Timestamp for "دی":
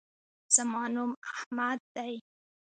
1.95-2.13